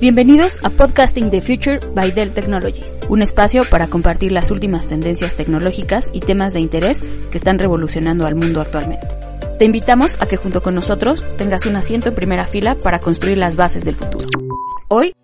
[0.00, 5.34] Bienvenidos a Podcasting the Future by Dell Technologies, un espacio para compartir las últimas tendencias
[5.34, 9.06] tecnológicas y temas de interés que están revolucionando al mundo actualmente.
[9.58, 13.36] Te invitamos a que junto con nosotros tengas un asiento en primera fila para construir
[13.36, 14.24] las bases del futuro.
[14.88, 15.14] Hoy,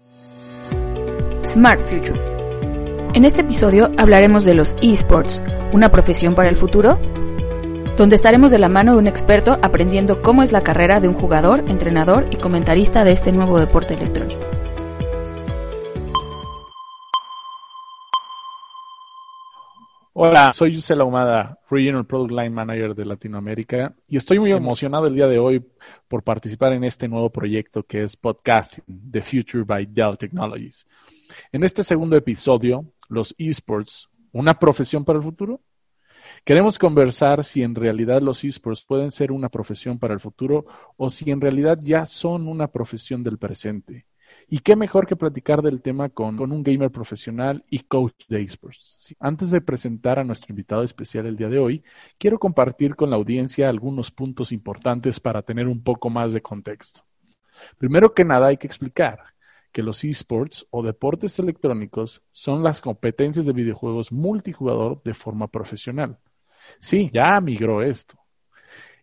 [1.47, 2.21] Smart Future.
[3.15, 7.01] En este episodio hablaremos de los esports, una profesión para el futuro,
[7.97, 11.15] donde estaremos de la mano de un experto aprendiendo cómo es la carrera de un
[11.15, 14.46] jugador, entrenador y comentarista de este nuevo deporte electrónico.
[20.19, 25.15] Hola, soy Yusela Humada, Regional Product Line Manager de Latinoamérica y estoy muy emocionado el
[25.15, 25.63] día de hoy
[26.09, 30.87] por participar en este nuevo proyecto que es Podcasting, The Future by Dell Technologies.
[31.53, 35.61] En este segundo episodio, los esports, ¿una profesión para el futuro?
[36.47, 40.65] Queremos conversar si en realidad los esports pueden ser una profesión para el futuro
[40.97, 44.06] o si en realidad ya son una profesión del presente.
[44.49, 49.15] Y qué mejor que platicar del tema con, un gamer profesional y coach de esports.
[49.19, 51.83] Antes de presentar a nuestro invitado especial el día de hoy,
[52.17, 57.01] quiero compartir con la audiencia algunos puntos importantes para tener un poco más de contexto.
[57.77, 59.19] Primero que nada hay que explicar
[59.73, 66.19] que los esports o deportes electrónicos son las competencias de videojuegos multijugador de forma profesional.
[66.79, 68.17] Sí, ya migró esto.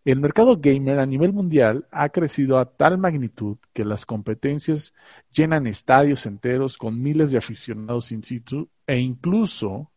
[0.06, 4.94] El mercado gamer a nivel mundial ha crecido a tal magnitud que las competencias
[5.32, 9.92] llenan estadios enteros con miles de aficionados in situ e incluso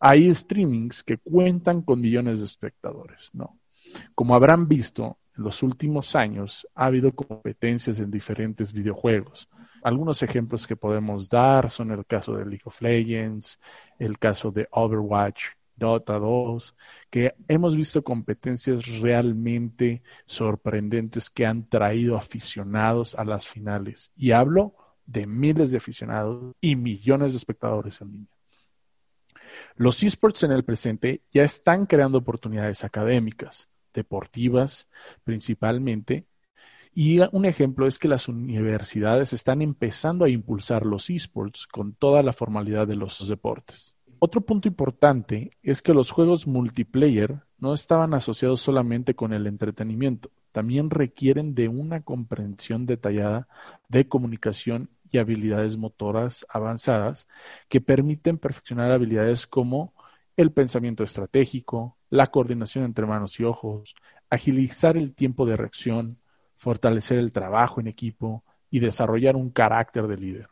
[0.00, 3.60] hay streamings que cuentan con millones de espectadores, ¿no?
[4.16, 9.48] Como habrán visto, en los últimos años ha habido competencias en diferentes videojuegos.
[9.82, 13.60] Algunos ejemplos que podemos dar son el caso de League of Legends,
[14.00, 15.44] el caso de Overwatch,
[15.76, 16.76] Dota 2,
[17.10, 24.10] que hemos visto competencias realmente sorprendentes que han traído aficionados a las finales.
[24.16, 28.36] Y hablo de miles de aficionados y millones de espectadores en línea.
[29.76, 34.88] Los esports en el presente ya están creando oportunidades académicas, deportivas
[35.24, 36.26] principalmente,
[36.98, 42.22] y un ejemplo es que las universidades están empezando a impulsar los esports con toda
[42.22, 43.95] la formalidad de los deportes.
[44.18, 50.30] Otro punto importante es que los juegos multiplayer no estaban asociados solamente con el entretenimiento,
[50.52, 53.46] también requieren de una comprensión detallada
[53.88, 57.28] de comunicación y habilidades motoras avanzadas
[57.68, 59.92] que permiten perfeccionar habilidades como
[60.36, 63.94] el pensamiento estratégico, la coordinación entre manos y ojos,
[64.30, 66.18] agilizar el tiempo de reacción,
[66.56, 70.48] fortalecer el trabajo en equipo y desarrollar un carácter de líder.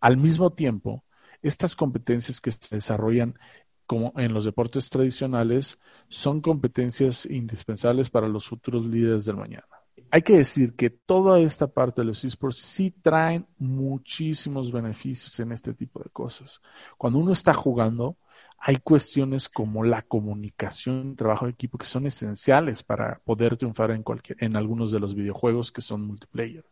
[0.00, 1.03] Al mismo tiempo,
[1.44, 3.38] estas competencias que se desarrollan
[3.86, 5.78] como en los deportes tradicionales
[6.08, 9.66] son competencias indispensables para los futuros líderes del mañana.
[10.10, 15.52] Hay que decir que toda esta parte de los esports sí traen muchísimos beneficios en
[15.52, 16.60] este tipo de cosas.
[16.96, 18.16] Cuando uno está jugando,
[18.58, 24.02] hay cuestiones como la comunicación, trabajo de equipo que son esenciales para poder triunfar en
[24.02, 26.64] cualquier, en algunos de los videojuegos que son multiplayer.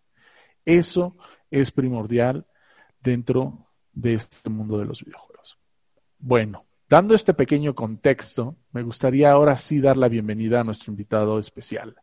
[0.65, 1.17] Eso
[1.51, 2.47] es primordial
[3.01, 5.59] dentro de este mundo de los videojuegos.
[6.19, 11.39] Bueno, dando este pequeño contexto, me gustaría ahora sí dar la bienvenida a nuestro invitado
[11.39, 11.97] especial,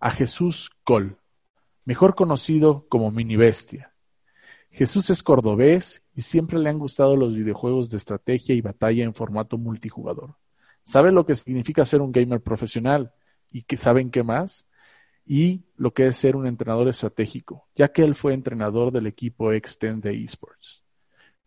[0.00, 1.18] a Jesús Col,
[1.84, 3.92] mejor conocido como Mini Bestia.
[4.70, 9.14] Jesús es cordobés y siempre le han gustado los videojuegos de estrategia y batalla en
[9.14, 10.36] formato multijugador.
[10.84, 13.12] Sabe lo que significa ser un gamer profesional
[13.50, 14.68] y que saben qué más
[15.24, 19.52] y lo que es ser un entrenador estratégico, ya que él fue entrenador del equipo
[19.52, 20.85] Extend de esports.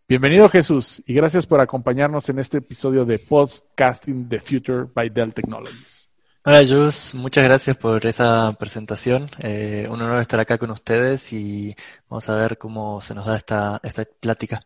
[0.10, 5.36] Bienvenido Jesús y gracias por acompañarnos en este episodio de Podcasting the Future by Dell
[5.36, 6.10] Technologies.
[6.44, 9.28] Hola Jus, muchas gracias por esa presentación.
[9.38, 11.76] Eh, un honor estar acá con ustedes y
[12.10, 14.60] vamos a ver cómo se nos da esta, esta plática.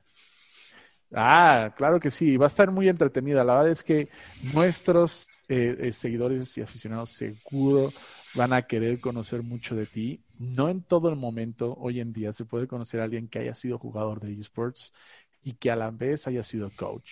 [1.14, 3.44] Ah, claro que sí, va a estar muy entretenida.
[3.44, 4.08] La verdad es que
[4.54, 7.92] nuestros eh, eh, seguidores y aficionados seguro
[8.34, 10.24] van a querer conocer mucho de ti.
[10.40, 13.54] No en todo el momento, hoy en día, se puede conocer a alguien que haya
[13.54, 14.92] sido jugador de esports
[15.44, 17.10] y que a la vez haya sido coach.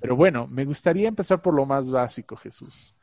[0.00, 2.94] Pero bueno, me gustaría empezar por lo más básico, Jesús.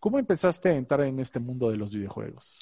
[0.00, 2.58] ¿Cómo empezaste a entrar en este mundo de los videojuegos?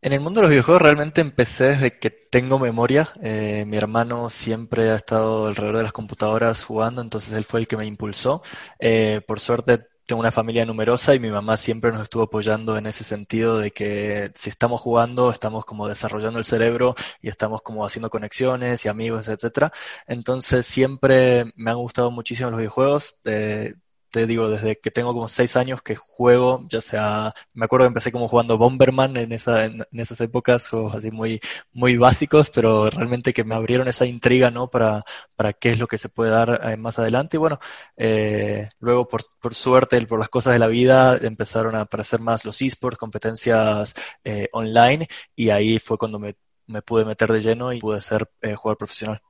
[0.00, 3.08] En el mundo de los videojuegos realmente empecé desde que tengo memoria.
[3.22, 7.66] Eh, mi hermano siempre ha estado alrededor de las computadoras jugando, entonces él fue el
[7.66, 8.42] que me impulsó.
[8.78, 12.86] Eh, por suerte tengo una familia numerosa y mi mamá siempre nos estuvo apoyando en
[12.86, 17.84] ese sentido de que si estamos jugando, estamos como desarrollando el cerebro y estamos como
[17.84, 19.70] haciendo conexiones y amigos, etcétera.
[20.06, 23.16] Entonces siempre me han gustado muchísimo los videojuegos.
[23.24, 23.74] Eh,
[24.10, 27.88] te digo, desde que tengo como seis años que juego, ya sea, me acuerdo que
[27.88, 31.40] empecé como jugando Bomberman en, esa, en, esas épocas, juegos así muy,
[31.72, 34.68] muy básicos, pero realmente que me abrieron esa intriga, ¿no?
[34.70, 35.04] Para,
[35.36, 37.36] para qué es lo que se puede dar eh, más adelante.
[37.36, 37.58] Y bueno,
[37.96, 42.44] eh, luego por, por suerte, por las cosas de la vida, empezaron a aparecer más
[42.44, 43.94] los esports, competencias
[44.24, 48.30] eh, online, y ahí fue cuando me, me pude meter de lleno y pude ser
[48.42, 49.22] eh, jugador profesional.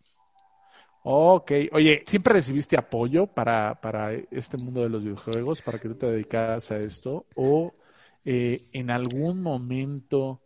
[1.11, 5.95] Ok, oye, ¿siempre recibiste apoyo para, para este mundo de los videojuegos, para que tú
[5.95, 7.25] te dedicaras a esto?
[7.35, 7.73] ¿O
[8.27, 10.43] eh, en algún momento,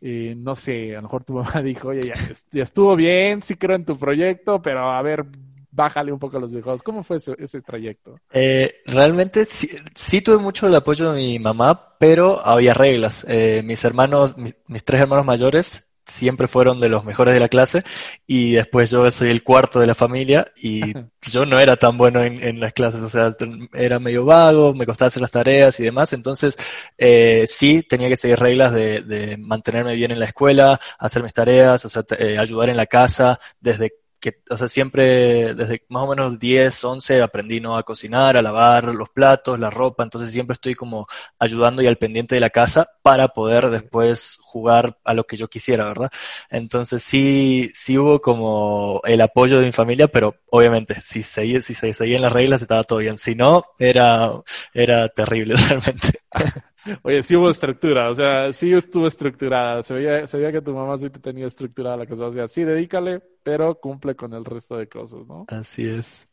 [0.00, 3.76] eh, no sé, a lo mejor tu mamá dijo, oye, ya, estuvo bien, sí creo
[3.76, 5.26] en tu proyecto, pero a ver,
[5.70, 6.82] bájale un poco a los videojuegos.
[6.82, 8.18] ¿Cómo fue ese, ese trayecto?
[8.32, 13.26] Eh, realmente sí, sí, tuve mucho el apoyo de mi mamá, pero había reglas.
[13.28, 17.82] Eh, mis hermanos, mis tres hermanos mayores siempre fueron de los mejores de la clase
[18.26, 20.80] y después yo soy el cuarto de la familia y
[21.22, 23.32] yo no era tan bueno en, en, las clases, o sea,
[23.74, 26.56] era medio vago, me costaba hacer las tareas y demás, entonces
[26.96, 31.34] eh, sí tenía que seguir reglas de, de, mantenerme bien en la escuela, hacer mis
[31.34, 36.04] tareas, o sea, eh, ayudar en la casa desde que, o sea, siempre desde más
[36.04, 37.76] o menos 10, 11 aprendí ¿no?
[37.76, 41.06] a cocinar, a lavar los platos, la ropa, entonces siempre estoy como
[41.38, 45.48] ayudando y al pendiente de la casa para poder después jugar a lo que yo
[45.48, 46.10] quisiera, ¿verdad?
[46.50, 51.74] Entonces sí, sí hubo como el apoyo de mi familia, pero obviamente si seguía, si
[51.74, 54.32] se seguían las reglas estaba todo bien, si no, era,
[54.74, 56.20] era terrible realmente.
[57.02, 59.82] Oye, sí hubo estructura, o sea, sí estuvo estructurada.
[59.82, 62.26] Se veía, se veía que tu mamá sí te tenía estructurada la cosa.
[62.26, 65.46] O sea, sí, dedícale, pero cumple con el resto de cosas, ¿no?
[65.48, 66.28] Así es.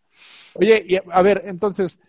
[0.55, 1.99] Oye, y a ver, entonces,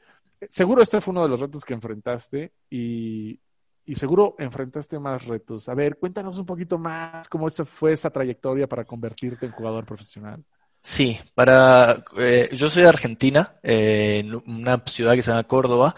[0.49, 3.39] seguro este fue uno de los retos que enfrentaste y,
[3.87, 5.69] y seguro enfrentaste más retos.
[5.69, 10.45] A ver, cuéntanos un poquito más cómo fue esa trayectoria para convertirte en jugador profesional.
[10.83, 15.95] Sí, para eh, yo soy de Argentina, eh, en una ciudad que se llama Córdoba,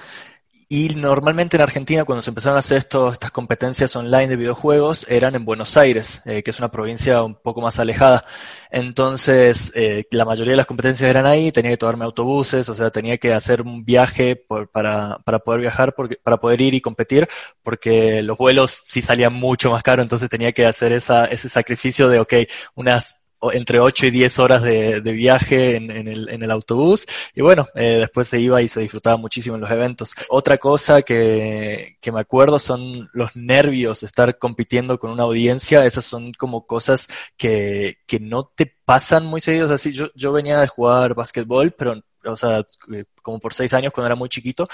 [0.69, 5.07] y normalmente en Argentina, cuando se empezaron a hacer estos, estas competencias online de videojuegos,
[5.09, 8.25] eran en Buenos Aires, eh, que es una provincia un poco más alejada.
[8.71, 12.91] Entonces, eh, la mayoría de las competencias eran ahí, tenía que tomarme autobuses, o sea,
[12.91, 14.35] tenía que hacer un viaje
[14.73, 17.29] para, para poder viajar, porque, para poder ir y competir,
[17.63, 22.09] porque los vuelos sí salían mucho más caro, entonces tenía que hacer esa, ese sacrificio
[22.09, 22.35] de, ok,
[22.75, 27.07] unas entre 8 y 10 horas de, de viaje en, en, el, en, el, autobús
[27.35, 30.15] y bueno, eh, después se iba y se disfrutaba muchísimo en los eventos.
[30.29, 36.05] Otra cosa que, que me acuerdo son los nervios estar compitiendo con una audiencia, esas
[36.05, 39.93] son como cosas que, que no te pasan muy seguidos así.
[39.93, 44.07] Yo, yo venía de jugar básquetbol, pero o sea, eh, como por seis años cuando
[44.07, 44.69] era muy chiquito,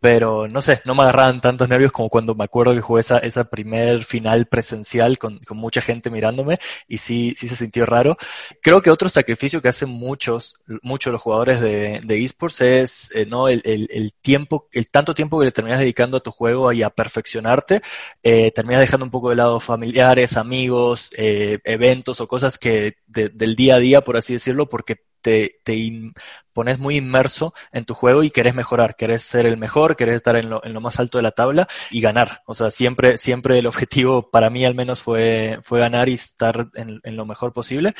[0.00, 3.18] pero no sé, no me agarraban tantos nervios como cuando me acuerdo que jugué esa,
[3.18, 6.58] esa primer final presencial con, con mucha gente mirándome
[6.88, 8.16] y sí, sí se sintió raro.
[8.62, 13.26] Creo que otro sacrificio que hacen muchos, muchos los jugadores de, de esports es, eh,
[13.26, 16.72] no, el, el, el, tiempo, el tanto tiempo que le terminas dedicando a tu juego
[16.72, 17.82] y a perfeccionarte,
[18.22, 23.28] eh, terminas dejando un poco de lado familiares, amigos, eh, eventos o cosas que de,
[23.28, 26.12] del día a día, por así decirlo, porque te, te
[26.52, 30.36] pones muy inmerso en tu juego y querés mejorar, querés ser el mejor, querés estar
[30.36, 32.42] en lo, en lo más alto de la tabla y ganar.
[32.46, 36.68] O sea, siempre, siempre el objetivo para mí al menos fue, fue ganar y estar
[36.74, 37.94] en, lo mejor posible.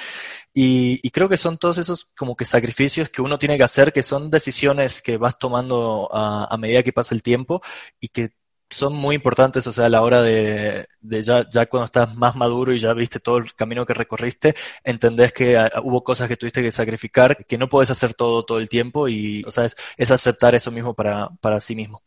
[0.52, 3.92] Y, y, creo que son todos esos como que sacrificios que uno tiene que hacer,
[3.92, 7.62] que son decisiones que vas tomando a medida que pasa el tiempo
[8.00, 8.30] y que
[8.70, 12.36] son muy importantes, o sea, a la hora de, de ya, ya cuando estás más
[12.36, 16.62] maduro y ya viste todo el camino que recorriste, entendés que hubo cosas que tuviste
[16.62, 20.10] que sacrificar, que no puedes hacer todo todo el tiempo y, o sea, es, es
[20.10, 22.02] aceptar eso mismo para, para sí mismo.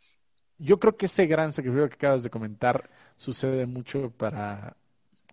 [0.57, 4.77] Yo creo que ese gran sacrificio que acabas de comentar sucede mucho para,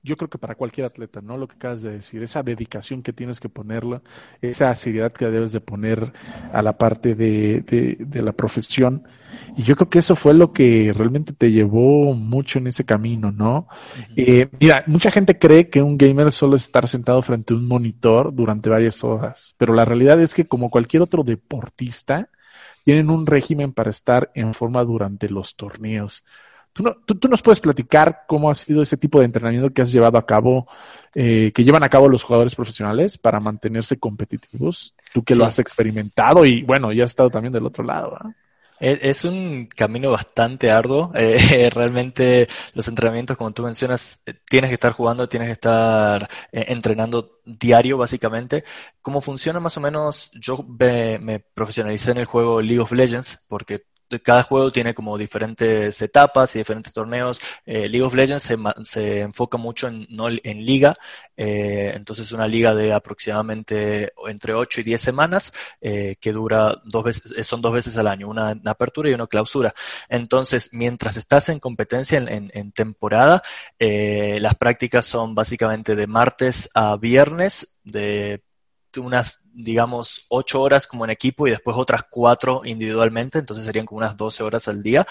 [0.03, 1.37] yo creo que para cualquier atleta, ¿no?
[1.37, 4.03] Lo que acabas de decir, esa dedicación que tienes que ponerla,
[4.41, 6.13] esa seriedad que debes de poner
[6.53, 9.05] a la parte de, de, de, la profesión.
[9.57, 13.31] Y yo creo que eso fue lo que realmente te llevó mucho en ese camino,
[13.31, 13.59] ¿no?
[13.59, 14.15] Uh -huh.
[14.17, 17.69] eh, mira, mucha gente cree que un gamer solo es estar sentado frente a un
[17.69, 22.31] monitor durante varias horas, pero la realidad es que como cualquier otro deportista,
[22.85, 26.25] tienen un régimen para estar en forma durante los torneos.
[26.73, 29.83] ¿Tú, no, tú, tú, nos puedes platicar cómo ha sido ese tipo de entrenamiento que
[29.83, 30.69] has llevado a cabo,
[31.15, 34.95] eh, que llevan a cabo los jugadores profesionales para mantenerse competitivos?
[35.13, 35.39] Tú que sí.
[35.39, 38.17] lo has experimentado y bueno, ya has estado también del otro lado.
[38.25, 38.33] ¿eh?
[38.81, 41.13] Es un camino bastante arduo.
[41.21, 46.29] Eh, realmente los entrenamientos, como tú mencionas, eh, tienes que estar jugando, tienes que estar
[46.53, 48.65] eh, entrenando diario, básicamente.
[49.03, 50.31] ¿Cómo funciona más o menos?
[50.35, 53.85] Yo me, me profesionalicé en el juego League of Legends porque
[54.19, 57.41] cada juego tiene como diferentes etapas y diferentes torneos.
[57.65, 60.97] Eh, League of Legends se, se, enfoca mucho en, no, en liga,
[61.37, 67.05] eh, entonces una liga de aproximadamente entre 8 y 10 semanas eh, que dura dos
[67.05, 69.75] veces, son dos veces al año, una, apertura y una clausura.
[70.09, 73.43] Entonces, mientras estás en competencia en, en temporada,
[73.79, 78.43] las prácticas son básicamente de martes a viernes de
[78.99, 83.99] unas, digamos, ocho horas como en equipo y después otras cuatro individualmente, entonces serían como
[83.99, 85.07] unas 12 horas al día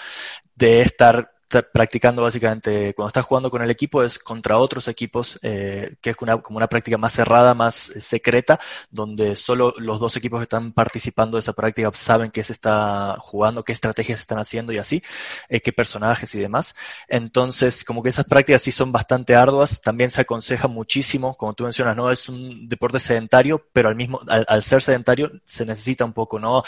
[0.54, 1.32] de estar
[1.72, 6.16] practicando básicamente, cuando estás jugando con el equipo es contra otros equipos, eh, que es
[6.20, 10.44] una, como una práctica más cerrada, más eh, secreta, donde solo los dos equipos que
[10.44, 14.78] están participando de esa práctica saben qué se está jugando, qué estrategias están haciendo y
[14.78, 15.02] así,
[15.48, 16.74] eh, qué personajes y demás.
[17.08, 21.64] Entonces, como que esas prácticas sí son bastante arduas, también se aconseja muchísimo, como tú
[21.64, 22.10] mencionas, ¿no?
[22.10, 26.62] Es un deporte sedentario, pero al mismo, al, ser sedentario se necesita un poco, ¿no?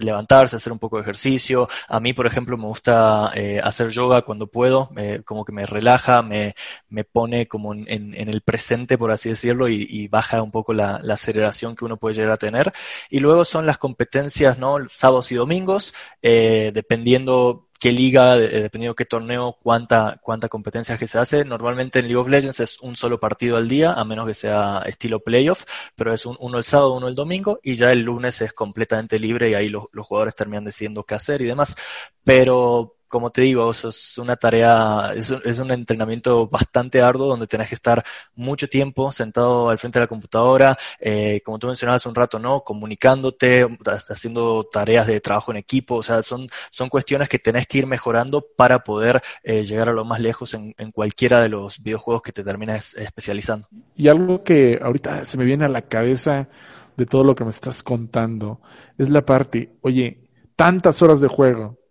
[0.00, 1.68] levantarse, hacer un poco de ejercicio.
[1.88, 4.90] A mí, por ejemplo, me gusta hacer yoga cuando puedo,
[5.24, 6.54] como que me relaja, me,
[6.88, 11.00] me pone como en, en, el presente, por así decirlo, y, baja un poco la,
[11.02, 12.72] la, aceleración que uno puede llegar a tener.
[13.10, 14.76] Y luego son las competencias, ¿no?
[14.90, 21.08] Sábados y domingos, eh, dependiendo qué liga, eh, dependiendo qué torneo, cuánta, cuánta competencia que
[21.08, 21.44] se hace.
[21.44, 24.84] Normalmente en League of Legends es un solo partido al día, a menos que sea
[24.86, 25.64] estilo playoff,
[25.96, 29.50] pero es uno el sábado, uno el domingo, y ya el lunes es completamente libre
[29.50, 31.74] y ahí los, los jugadores terminan decidiendo qué hacer y demás.
[32.22, 37.68] Pero como te digo, es una tarea, es es un, entrenamiento bastante arduo donde tenés
[37.68, 38.02] que estar
[38.34, 42.64] mucho tiempo sentado al frente de la computadora, eh, como tú mencionabas un rato, ¿no?
[42.64, 43.68] Comunicándote,
[44.08, 47.86] haciendo tareas de trabajo en equipo, o sea, son, son cuestiones que tenés que ir
[47.86, 52.22] mejorando para poder eh, llegar a lo más lejos en, en, cualquiera de los videojuegos
[52.22, 53.68] que te termines especializando.
[53.94, 56.48] Y algo que ahorita se me viene a la cabeza
[56.96, 58.62] de todo lo que me estás contando
[58.96, 61.81] es la parte, oye, tantas horas de juego,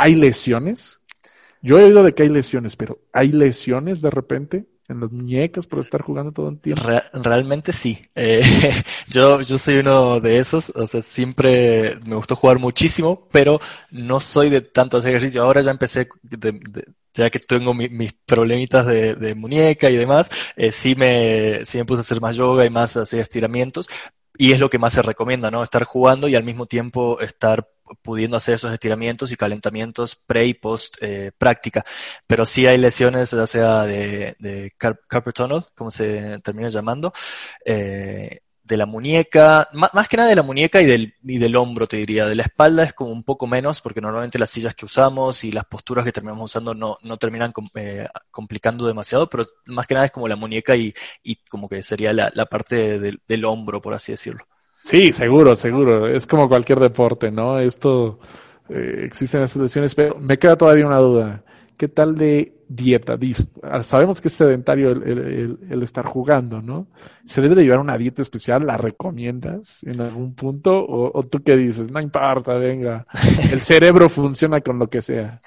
[0.00, 0.98] ¿Hay lesiones?
[1.60, 5.66] Yo he oído de que hay lesiones, pero ¿hay lesiones de repente en las muñecas
[5.66, 6.88] por estar jugando todo el tiempo?
[7.12, 8.08] realmente sí.
[8.14, 8.40] Eh,
[9.08, 10.72] yo, yo soy uno de esos.
[10.74, 15.42] O sea, siempre me gustó jugar muchísimo, pero no soy de tanto hacer ejercicio.
[15.42, 16.08] Ahora ya empecé,
[17.12, 22.04] ya que tengo mis problemitas de, muñeca y demás, eh, sí, me, sí puse a
[22.04, 23.86] hacer más yoga y más hacer estiramientos.
[24.38, 25.62] Y es lo que más se recomienda, ¿no?
[25.62, 27.68] Estar jugando y al mismo tiempo estar
[28.02, 31.84] pudiendo hacer esos estiramientos y calentamientos pre y post eh, práctica.
[32.26, 34.72] Pero sí hay lesiones, ya sea de, de
[35.34, 37.12] tunnel, como se termina llamando,
[37.64, 41.88] eh, de la muñeca, más, que nada de la muñeca y del, y del hombro,
[41.88, 42.26] te diría.
[42.26, 45.50] De la espalda es como un poco menos, porque normalmente las sillas que usamos y
[45.50, 50.06] las posturas que terminamos usando no, no terminan eh, complicando demasiado, pero más que nada
[50.06, 53.92] es como la muñeca y, y como que sería la, la parte del hombro, por
[53.94, 54.46] así decirlo.
[54.90, 56.08] Sí, seguro, seguro.
[56.08, 57.60] Es como cualquier deporte, ¿no?
[57.60, 58.18] Esto,
[58.68, 61.44] eh, existen esas lesiones, pero me queda todavía una duda.
[61.76, 63.16] ¿Qué tal de dieta?
[63.84, 66.88] Sabemos que es sedentario el, estar jugando, ¿no?
[67.24, 68.66] ¿Se debe de llevar una dieta especial?
[68.66, 70.72] ¿La recomiendas en algún punto?
[70.72, 71.88] ¿O, o tú qué dices?
[71.88, 73.06] No importa, venga.
[73.52, 75.40] El cerebro funciona con lo que sea.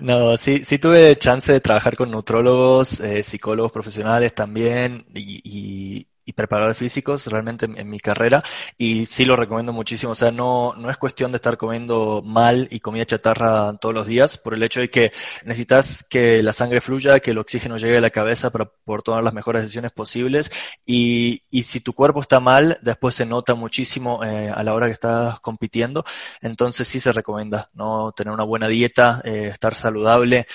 [0.00, 6.06] No, sí, sí tuve chance de trabajar con nutrólogos, eh, psicólogos profesionales también y, y
[6.32, 8.42] preparadores físicos realmente en, mi carrera
[8.76, 10.12] y sí lo recomiendo muchísimo.
[10.12, 14.06] O sea, no, no es cuestión de estar comiendo mal y comida chatarra todos los
[14.06, 15.12] días por el hecho de que
[15.44, 19.22] necesitas que la sangre fluya, que el oxígeno llegue a la cabeza para poder tomar
[19.24, 20.50] las mejores decisiones posibles
[20.84, 24.86] y, y si tu cuerpo está mal, después se nota muchísimo eh, a la hora
[24.86, 26.04] que estás compitiendo.
[26.40, 28.12] Entonces sí se recomienda, ¿no?
[28.12, 30.46] Tener una buena dieta, eh, estar saludable,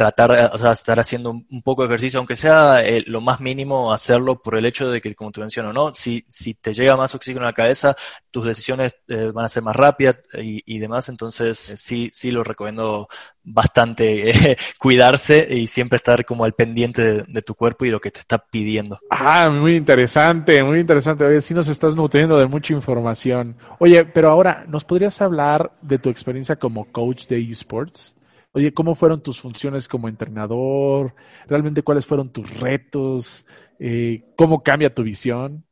[0.00, 3.92] tratar, o sea, estar haciendo un, poco de ejercicio, aunque sea eh, lo más mínimo,
[3.92, 5.94] hacerlo por el hecho de que, como te menciono, ¿no?
[5.94, 7.94] Si, si te llega más oxígeno a la cabeza,
[8.30, 12.30] tus decisiones eh, van a ser más rápidas y, y demás, entonces eh, sí, sí
[12.30, 13.08] lo recomiendo
[13.42, 18.20] bastante cuidarse y siempre estar como al pendiente de, tu cuerpo y lo que te
[18.20, 19.00] está pidiendo.
[19.10, 21.26] Ah, muy interesante, muy interesante.
[21.26, 23.54] Oye, sí nos estás nutriendo de mucha información.
[23.78, 28.14] Oye, pero ahora, ¿nos podrías hablar de tu experiencia como coach de esports?
[28.52, 31.14] Oye, ¿cómo fueron tus funciones como entrenador?
[31.46, 33.46] ¿Realmente cuáles fueron tus retos?
[33.78, 35.64] Eh, ¿Cómo cambia tu visión?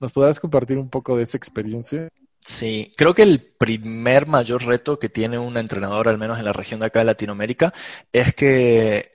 [0.00, 2.08] ¿Nos podrás compartir un poco de esa experiencia?
[2.40, 6.52] Sí, creo que el primer mayor reto que tiene un entrenador, al menos en la
[6.52, 7.72] región de acá de Latinoamérica,
[8.12, 9.12] es que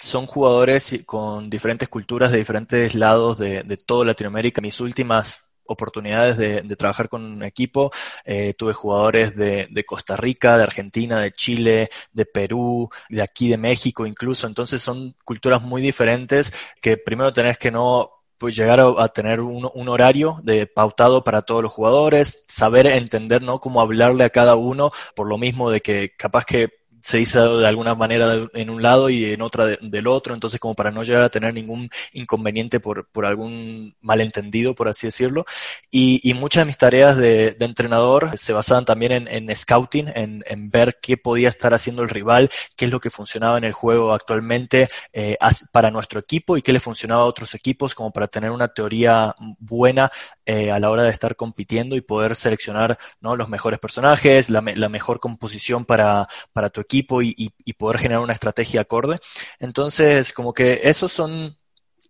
[0.00, 4.60] son jugadores con diferentes culturas de diferentes lados de, de toda Latinoamérica.
[4.60, 5.38] Mis últimas
[5.72, 7.90] oportunidades de, trabajar con un equipo.
[8.24, 13.48] Eh, tuve jugadores de, de, Costa Rica, de Argentina, de Chile, de Perú, de aquí
[13.48, 14.46] de México incluso.
[14.46, 18.10] Entonces son culturas muy diferentes que primero tenés que no
[18.42, 23.40] pues llegar a, tener un, un, horario de pautado para todos los jugadores, saber entender,
[23.40, 23.60] ¿no?
[23.60, 27.66] Cómo hablarle a cada uno, por lo mismo de que capaz que se dice de
[27.66, 31.22] alguna manera en un lado y en otra del otro, entonces como para no llegar
[31.22, 35.44] a tener ningún inconveniente por, por algún malentendido, por así decirlo.
[35.90, 40.70] Y, y muchas de mis tareas de, entrenador se basaban también en, scouting, en, en,
[40.70, 44.12] ver qué podía estar haciendo el rival, qué es lo que funcionaba en el juego
[44.12, 45.36] actualmente eh,
[45.72, 49.34] para nuestro equipo y qué le funcionaba a otros equipos, como para tener una teoría
[49.58, 50.10] buena
[50.46, 53.36] eh, a la hora de estar compitiendo y poder seleccionar ¿no?
[53.36, 58.22] los mejores personajes, la, la mejor composición para, para tu equipo equipo y, poder generar
[58.22, 59.18] una estrategia acorde.
[59.58, 61.56] Entonces, como que esos son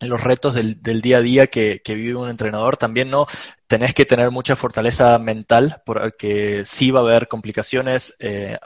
[0.00, 2.76] los retos del, día a día que, vive un entrenador.
[2.76, 3.26] También no
[3.72, 8.58] tenés que tener mucha fortaleza mental porque sí va a haber complicaciones eh,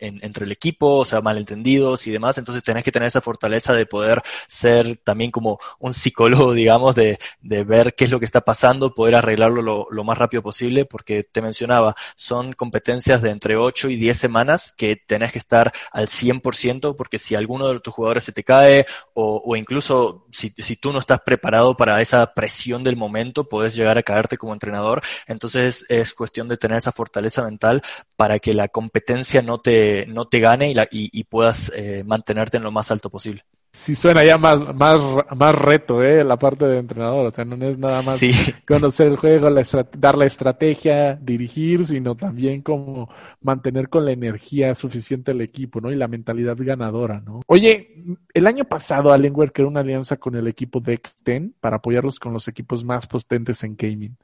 [0.00, 3.86] entre el equipo, o sea, malentendidos y demás, entonces tenés que tener esa fortaleza de
[3.86, 8.40] poder ser también como un psicólogo, digamos, de, de ver qué es lo que está
[8.40, 13.54] pasando, poder arreglarlo lo, lo, más rápido posible, porque te mencionaba, son competencias de entre
[13.54, 17.94] 8 y 10 semanas que tenés que estar al 100%, porque si alguno de tus
[17.94, 22.34] jugadores se te cae o, o incluso si, si tú no estás preparado para esa
[22.34, 25.02] presión del momento, puedes llegar a caerte como entrenador.
[25.26, 27.82] Entonces es cuestión de tener esa fortaleza mental
[28.16, 32.04] para que la competencia no te, no te gane y, la, y, y puedas eh,
[32.06, 33.44] mantenerte en lo más alto posible.
[33.70, 34.98] Sí suena ya más, más,
[35.36, 36.24] más reto, ¿eh?
[36.24, 37.26] La parte de entrenador.
[37.26, 38.18] O sea, no es nada más
[38.66, 39.62] conocer el juego, la
[39.96, 43.10] dar la estrategia, dirigir, sino también como
[43.42, 45.92] mantener con la energía suficiente al equipo, ¿no?
[45.92, 47.42] Y la mentalidad ganadora, ¿no?
[47.46, 47.94] Oye,
[48.32, 52.32] el año pasado Alienware creó una alianza con el equipo de Exten para apoyarlos con
[52.32, 54.16] los equipos más potentes en gaming.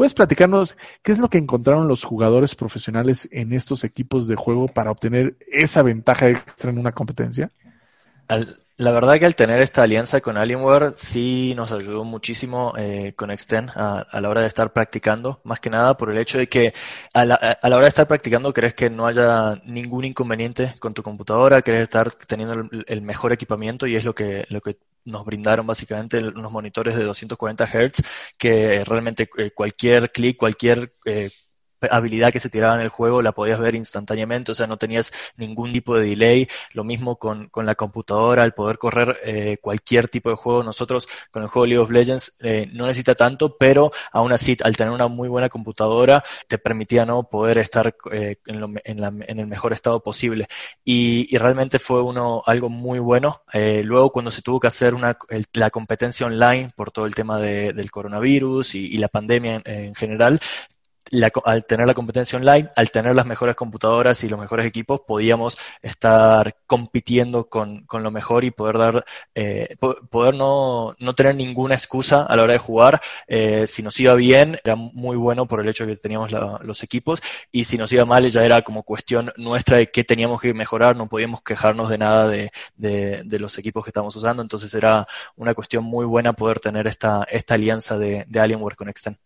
[0.00, 4.66] ¿Puedes platicarnos qué es lo que encontraron los jugadores profesionales en estos equipos de juego
[4.66, 7.50] para obtener esa ventaja extra en una competencia?
[8.78, 13.30] la verdad que al tener esta alianza con Alienware sí nos ayudó muchísimo eh, con
[13.30, 16.72] Extend a, la hora de estar practicando, más que nada por el hecho de que
[17.12, 21.60] a la, hora de estar practicando crees que no haya ningún inconveniente con tu computadora,
[21.60, 25.66] querés estar teniendo el, el, mejor equipamiento y es lo que, lo que nos brindaron
[25.66, 28.02] básicamente unos monitores de 240 Hz
[28.36, 31.30] que realmente eh, cualquier clic, cualquier eh,
[31.90, 35.12] habilidad que se tiraba en el juego la podías ver instantáneamente, o sea, no tenías
[35.36, 36.48] ningún tipo de delay.
[36.72, 40.62] Lo mismo con, con la computadora, al poder correr eh, cualquier tipo de juego.
[40.62, 44.76] Nosotros con el juego League of Legends eh, no necesita tanto, pero aún así, al
[44.76, 49.08] tener una muy buena computadora, te permitía no poder estar eh, en, lo, en, la,
[49.08, 50.46] en, el mejor estado posible.
[50.84, 53.42] Y, y realmente fue uno algo muy bueno.
[53.52, 57.14] Eh, luego, cuando se tuvo que hacer una, el, la competencia online por todo el
[57.14, 60.40] tema de, del coronavirus y, y la pandemia en, en general,
[61.10, 65.00] la, al tener la competencia online, al tener las mejores computadoras y los mejores equipos,
[65.06, 69.76] podíamos estar compitiendo con, con lo mejor y poder dar, eh,
[70.10, 73.00] poder no, no tener ninguna excusa a la hora de jugar.
[73.26, 76.60] Eh, si nos iba bien, era muy bueno por el hecho de que teníamos la,
[76.62, 80.40] los equipos y si nos iba mal, ya era como cuestión nuestra de qué teníamos
[80.40, 84.42] que mejorar, no podíamos quejarnos de nada de, de, de los equipos que estamos usando,
[84.42, 88.88] entonces era una cuestión muy buena poder tener esta, esta alianza de, de Alienware con
[88.88, 89.16] Extend.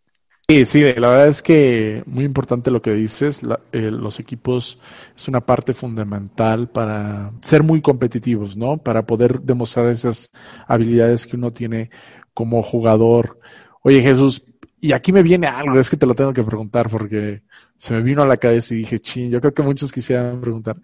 [0.46, 3.42] Sí, sí, la verdad es que muy importante lo que dices.
[3.42, 4.78] La, eh, los equipos
[5.16, 8.76] es una parte fundamental para ser muy competitivos, ¿no?
[8.76, 10.30] Para poder demostrar esas
[10.66, 11.88] habilidades que uno tiene
[12.34, 13.40] como jugador.
[13.82, 14.44] Oye, Jesús,
[14.82, 17.42] y aquí me viene algo, es que te lo tengo que preguntar porque
[17.78, 20.76] se me vino a la cabeza y dije, ching, yo creo que muchos quisieran preguntar.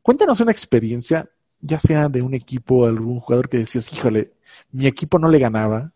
[0.00, 1.28] Cuéntanos una experiencia,
[1.60, 4.32] ya sea de un equipo o algún jugador que decías, híjole,
[4.70, 5.92] mi equipo no le ganaba,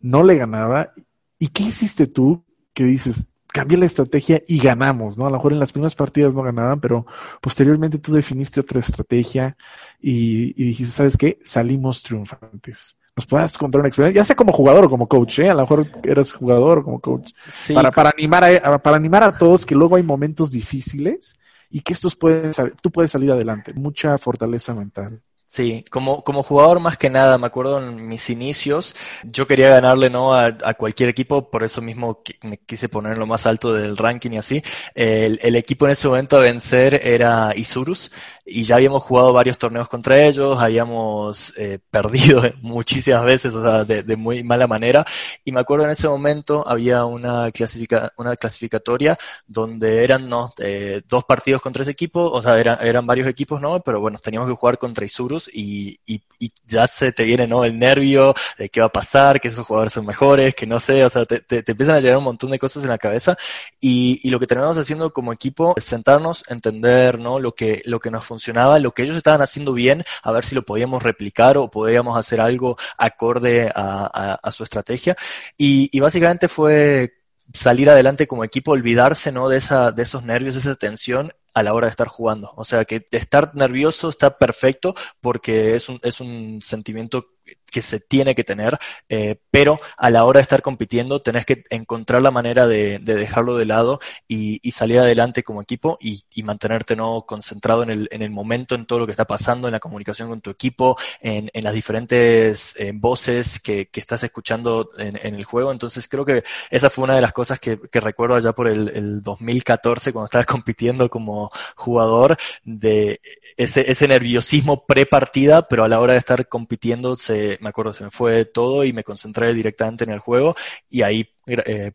[0.00, 0.92] no le ganaba
[1.38, 5.26] ¿Y qué hiciste tú que dices, cambié la estrategia y ganamos, ¿no?
[5.26, 7.06] A lo mejor en las primeras partidas no ganaban, pero
[7.40, 9.56] posteriormente tú definiste otra estrategia
[10.00, 11.38] y, y dijiste, ¿sabes qué?
[11.44, 12.98] Salimos triunfantes.
[13.16, 14.20] ¿Nos puedas contar una experiencia?
[14.20, 15.50] Ya sea como jugador o como coach, ¿eh?
[15.50, 17.30] A lo mejor eras jugador o como coach.
[17.48, 21.36] Sí, para, para, animar a, para animar a todos que luego hay momentos difíciles
[21.70, 22.50] y que estos pueden,
[22.82, 23.72] tú puedes salir adelante.
[23.72, 25.22] Mucha fortaleza mental.
[25.54, 30.10] Sí, como, como jugador más que nada, me acuerdo en mis inicios, yo quería ganarle
[30.10, 34.32] no a, cualquier equipo, por eso mismo me quise poner lo más alto del ranking
[34.32, 34.62] y así.
[34.96, 38.10] El, equipo en ese momento a vencer era Isurus
[38.44, 43.84] y ya habíamos jugado varios torneos contra ellos, habíamos eh, perdido muchísimas veces, o sea,
[43.84, 45.04] de, de, muy mala manera.
[45.44, 51.02] Y me acuerdo en ese momento había una, clasifica, una clasificatoria donde eran no, eh,
[51.08, 53.78] dos partidos contra ese equipo, o sea, eran, eran varios equipos, ¿no?
[53.80, 56.20] Pero bueno, teníamos que jugar contra Isurus juegos y, y,
[56.66, 57.64] ya se te viene ¿no?
[57.64, 61.02] el nervio de qué va a pasar, que esos jugadores son mejores, que no sé,
[61.02, 63.36] o sea, te, te, empiezan a llegar un montón de cosas en la cabeza
[63.80, 67.38] y, y lo que terminamos haciendo como equipo es sentarnos, entender ¿no?
[67.38, 70.54] lo, que, lo que nos funcionaba, lo que ellos estaban haciendo bien, a ver si
[70.54, 75.16] lo podíamos replicar o podíamos hacer algo acorde a, a, su estrategia.
[75.56, 77.23] Y, y básicamente fue
[77.54, 79.48] salir adelante como equipo, olvidarse, ¿no?
[79.48, 82.52] De esa, de esos nervios, de esa tensión a la hora de estar jugando.
[82.56, 87.30] O sea, que estar nervioso está perfecto porque es un, es un sentimiento
[87.70, 91.64] que se tiene que tener, eh, pero a la hora de estar compitiendo tenés que
[91.70, 93.98] encontrar la manera de, dejarlo de lado
[94.28, 98.86] y, salir adelante como equipo y, mantenerte no concentrado en el, en el, momento, en
[98.86, 102.92] todo lo que está pasando, en la comunicación con tu equipo, en, las diferentes eh,
[102.94, 105.72] voces que, estás escuchando en, el juego.
[105.72, 109.22] Entonces creo que esa fue una de las cosas que, recuerdo allá por el, el,
[109.22, 113.20] 2014 cuando estaba compitiendo como jugador, de
[113.56, 118.04] ese, ese nerviosismo pre-partida, pero a la hora de estar compitiendo se me acuerdo, se
[118.04, 120.54] me fue todo y me concentré directamente en el juego
[120.88, 121.92] y ahí eh,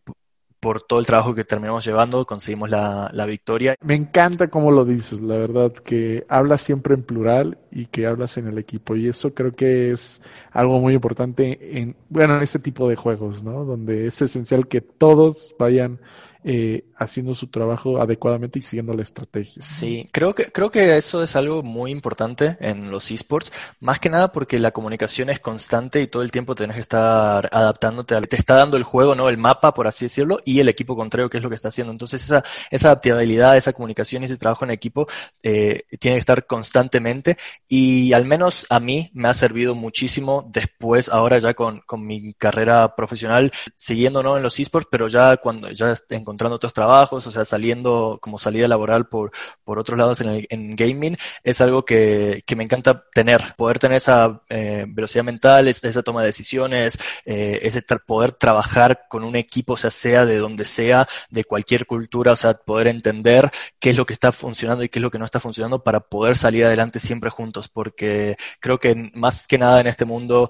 [0.59, 3.75] por todo el trabajo que terminamos llevando conseguimos la, la, victoria.
[3.81, 8.37] Me encanta cómo lo dices, la verdad, que hablas siempre en plural y que hablas
[8.37, 12.59] en el equipo y eso creo que es algo muy importante en, bueno, en este
[12.59, 13.63] tipo de juegos, ¿no?
[13.63, 15.99] Donde es esencial que todos vayan
[16.43, 19.61] eh, haciendo su trabajo adecuadamente y siguiendo la estrategia.
[19.61, 24.09] Sí, creo que, creo que eso es algo muy importante en los esports, más que
[24.09, 28.21] nada porque la comunicación es constante y todo el tiempo tenés que estar adaptándote a
[28.21, 29.27] te está dando el juego, ¿no?
[29.27, 31.91] El mapa, por así decirlo, y el equipo contrario, que es lo que está haciendo.
[31.91, 35.07] Entonces, esa, esa adaptabilidad, esa comunicación y ese trabajo en equipo
[35.43, 41.09] eh, tiene que estar constantemente y al menos a mí me ha servido muchísimo después,
[41.09, 44.37] ahora ya con, con mi carrera profesional, siguiendo, ¿no?
[44.37, 48.37] En los esports, pero ya cuando ya en encontrando otros trabajos, o sea, saliendo como
[48.37, 49.31] salida laboral por,
[49.63, 53.79] por otros lados en, el, en gaming, es algo que, que me encanta tener, poder
[53.79, 59.35] tener esa eh, velocidad mental, esa toma de decisiones, eh, ese poder trabajar con un
[59.35, 63.89] equipo, o sea, sea de donde sea, de cualquier cultura, o sea, poder entender qué
[63.91, 66.35] es lo que está funcionando y qué es lo que no está funcionando para poder
[66.37, 70.49] salir adelante siempre juntos, porque creo que más que nada en este mundo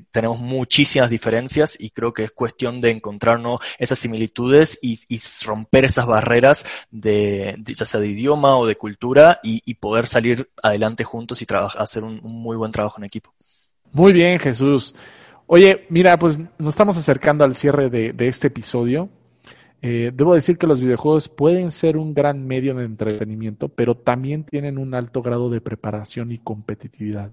[0.00, 4.98] tenemos muchísimas diferencias y creo que es cuestión de encontrarnos esas similitudes y,
[5.44, 11.42] romper esas barreras de, sea de idioma o de cultura y, poder salir adelante juntos
[11.42, 11.46] y
[11.78, 13.34] hacer un, muy buen trabajo en equipo.
[13.92, 14.94] Muy bien, Jesús.
[15.46, 19.08] Oye, mira, pues nos estamos acercando al cierre de, este episodio.
[19.80, 24.44] Eh, debo decir que los videojuegos pueden ser un gran medio de entretenimiento, pero también
[24.44, 27.32] tienen un alto grado de preparación y competitividad.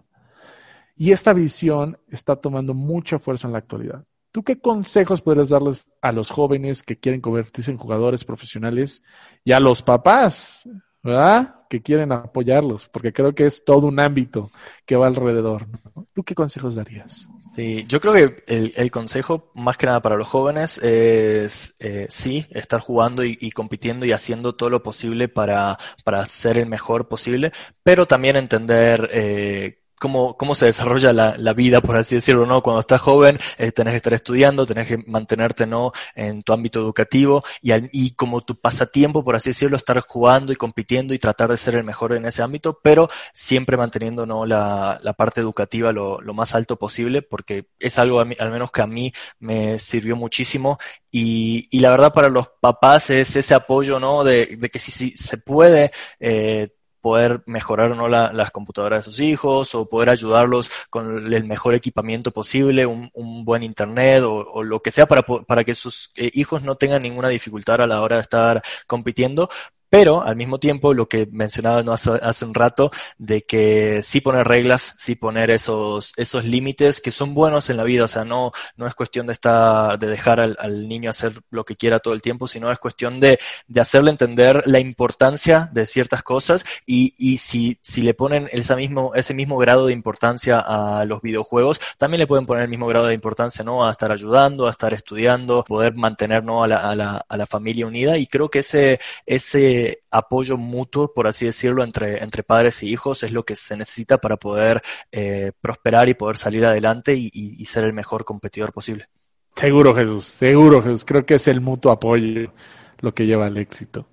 [0.99, 4.03] Y esta visión está tomando mucha fuerza en la actualidad.
[4.33, 9.01] ¿Tú qué consejos podrías darles a los jóvenes que quieren convertirse en jugadores profesionales
[9.45, 10.67] y a los papás,
[11.01, 11.55] ¿verdad?
[11.69, 14.51] Que quieren apoyarlos, porque creo que es todo un ámbito
[14.85, 15.67] que va alrededor.
[16.13, 17.29] ¿Tú qué consejos darías?
[17.55, 18.43] Sí, yo creo que
[18.75, 24.05] el, consejo, más que nada para los jóvenes, es eh, sí, estar jugando y, compitiendo
[24.05, 29.78] y haciendo todo lo posible para, para ser el mejor posible, pero también entender eh,
[29.99, 32.63] cómo, cómo se desarrolla la, la, vida, por así decirlo, ¿no?
[32.63, 35.91] Cuando estás joven, eh, tenés que estar estudiando, tenés que mantenerte, ¿no?
[36.15, 40.55] En tu ámbito educativo y, y como tu pasatiempo, por así decirlo, estar jugando y
[40.55, 44.45] compitiendo y tratar de ser el mejor en ese ámbito, pero siempre manteniendo, ¿no?
[44.45, 48.81] La, la parte educativa lo, lo más alto posible, porque es algo, al menos que
[48.81, 50.79] a mí me sirvió muchísimo
[51.11, 54.23] y, y, la verdad para los papás es ese apoyo, ¿no?
[54.23, 56.69] De, de que si, si se puede eh,
[57.01, 61.73] poder mejorar no la, las computadoras de sus hijos o poder ayudarlos con el mejor
[61.75, 66.11] equipamiento posible, un, un buen internet o, o, lo que sea para, para que sus
[66.15, 69.49] eh, hijos no tengan ninguna dificultad a la hora de estar compitiendo,
[69.89, 71.93] pero al mismo tiempo lo que mencionaba ¿no?
[71.93, 77.11] hace, hace, un rato de que sí poner reglas, sí poner esos, esos límites que
[77.11, 80.39] son buenos en la vida, o sea, no, no es cuestión de estar, de dejar
[80.39, 83.81] al, al niño hacer lo que quiera todo el tiempo, sino es cuestión de, de
[83.81, 89.13] hacerle entender la importancia de ciertas cosas y, y si, si le ponen ese mismo,
[89.15, 93.07] ese mismo grado de importancia a los videojuegos, también le pueden poner el mismo grado
[93.07, 93.87] de importancia, ¿no?
[93.87, 96.63] A estar ayudando, a estar estudiando, poder mantener, ¿no?
[96.63, 99.78] A la, a la, a la familia unida y creo que ese, ese
[100.11, 104.17] apoyo mutuo, por así decirlo, entre, entre padres y hijos es lo que se necesita
[104.17, 109.07] para poder eh, prosperar y poder salir adelante y, ser el mejor competidor posible.
[109.55, 111.05] Seguro, Jesús, seguro, Jesús.
[111.05, 112.51] Creo que es el mutuo apoyo
[112.99, 114.07] lo que lleva al éxito.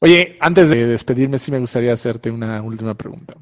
[0.00, 3.34] Oye, antes de despedirme, sí me gustaría hacerte una última pregunta.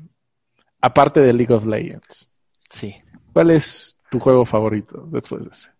[0.80, 2.30] Aparte de League of Legends.
[2.68, 2.94] Sí.
[3.32, 5.70] ¿Cuál es tu juego favorito después de ese?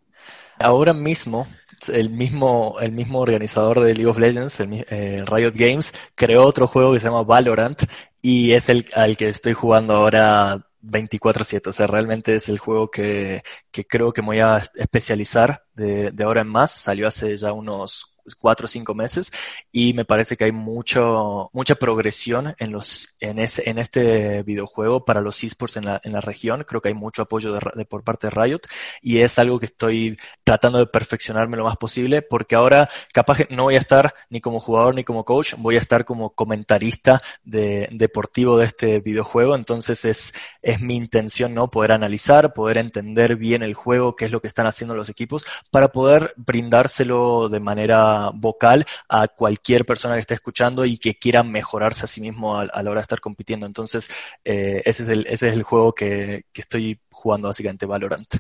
[0.61, 1.47] Ahora mismo
[1.89, 6.67] el mismo, el mismo organizador de League of Legends, el, eh, Riot Games, creó otro
[6.67, 7.83] juego que se llama Valorant
[8.23, 11.71] y es el al que estoy jugando ahora 24/7.
[11.71, 16.11] O sea, realmente es el juego que, que creo que me voy a especializar de,
[16.11, 16.73] de ahora en más.
[16.73, 19.31] Salió hace ya unos cuatro o cinco meses
[19.73, 25.05] y me parece que hay mucho, mucha progresión en los, en ese, en este videojuego
[25.05, 26.65] para los esports en la, en la región.
[26.67, 28.61] Creo que hay mucho apoyo de, por parte de Riot
[29.03, 33.65] y es algo que estoy tratando de perfeccionarme lo más posible porque ahora capaz no
[33.65, 37.89] voy a estar ni como jugador ni como coach, voy a estar como comentarista de,
[37.93, 39.55] deportivo de este videojuego.
[39.55, 41.71] Entonces es, es mi intención, ¿no?
[41.71, 45.45] Poder analizar, poder entender bien el juego, qué es lo que están haciendo los equipos
[45.71, 51.43] para poder brindárselo de manera vocal a cualquier persona que esté escuchando y que quiera
[51.43, 53.67] mejorarse a sí mismo a, la hora de estar compitiendo.
[53.67, 54.09] Entonces,
[54.45, 58.37] eh, ese, es el, ese es el juego que, estoy jugando básicamente, Valorant.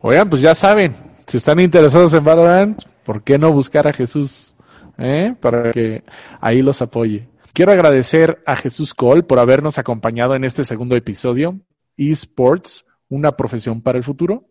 [0.00, 0.94] Oigan, pues ya saben,
[1.26, 4.54] si están interesados en Valorant, ¿por qué no buscar a Jesús
[4.98, 5.34] eh?
[5.40, 6.04] para que
[6.40, 7.28] ahí los apoye?
[7.52, 11.58] Quiero agradecer a Jesús Cole por habernos acompañado en este segundo episodio,
[11.96, 14.44] eSports, una profesión para el futuro.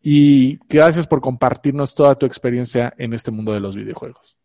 [0.00, 4.36] Y gracias por compartirnos toda tu experiencia en este mundo de los videojuegos.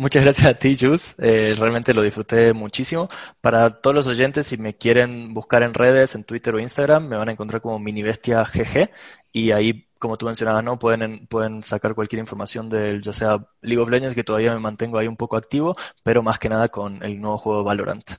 [0.00, 1.14] Muchas gracias a ti, Jus.
[1.18, 3.10] Eh, realmente lo disfruté muchísimo.
[3.42, 7.16] Para todos los oyentes, si me quieren buscar en redes, en Twitter o Instagram, me
[7.16, 8.88] van a encontrar como Minibestia GG.
[9.30, 10.78] Y ahí, como tú mencionabas, ¿no?
[10.78, 14.96] Pueden, pueden sacar cualquier información del, ya sea League of Legends, que todavía me mantengo
[14.96, 18.10] ahí un poco activo, pero más que nada con el nuevo juego Valorant.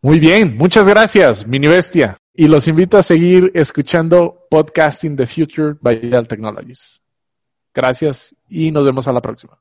[0.00, 2.16] Muy bien, muchas gracias, Mini Bestia.
[2.40, 7.02] Y los invito a seguir escuchando Podcasting the Future by Dell Technologies.
[7.74, 9.58] Gracias y nos vemos a la próxima.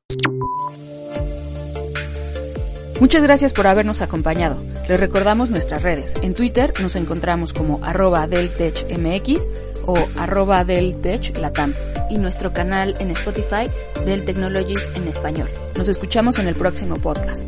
[2.99, 4.61] Muchas gracias por habernos acompañado.
[4.87, 6.13] Les recordamos nuestras redes.
[6.21, 9.47] En Twitter nos encontramos como arroba deltechmx
[9.87, 11.73] o arroba deltechlatam
[12.11, 13.71] y nuestro canal en Spotify
[14.05, 15.49] Dell Technologies en español.
[15.75, 17.47] Nos escuchamos en el próximo podcast.